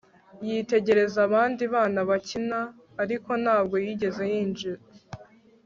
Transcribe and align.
yitegereza 0.47 1.17
abandi 1.27 1.63
bana 1.73 1.99
bakina, 2.09 2.59
ariko 3.03 3.29
ntabwo 3.43 3.75
yigeze 3.85 4.21
yinjira 4.31 4.81